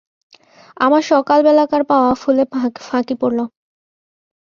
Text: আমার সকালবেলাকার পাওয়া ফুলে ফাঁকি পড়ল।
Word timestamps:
আমার 0.77 1.01
সকালবেলাকার 1.11 1.83
পাওয়া 1.89 2.11
ফুলে 2.21 2.43
ফাঁকি 2.83 3.15
পড়ল। 3.21 3.39